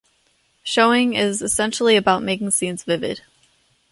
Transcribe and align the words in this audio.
Showing 0.63 1.13
is 1.13 1.43
essentially 1.43 1.95
about 1.95 2.23
making 2.23 2.49
scenes 2.49 2.83
vivid. 2.83 3.21